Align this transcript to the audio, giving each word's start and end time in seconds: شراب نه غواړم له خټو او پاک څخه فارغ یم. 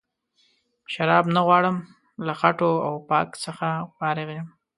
شراب 0.93 1.25
نه 1.35 1.41
غواړم 1.47 1.77
له 2.25 2.33
خټو 2.39 2.71
او 2.87 2.93
پاک 3.09 3.29
څخه 3.43 3.67
فارغ 3.97 4.29
یم. 4.37 4.47